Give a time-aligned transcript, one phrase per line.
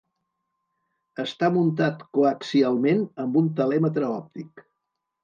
[1.23, 4.65] Està muntat coaxialment amb un telèmetre òptic.